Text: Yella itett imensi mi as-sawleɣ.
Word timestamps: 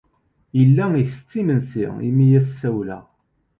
Yella 0.57 0.85
itett 1.01 1.31
imensi 1.39 1.85
mi 2.15 2.25
as-sawleɣ. 2.39 3.03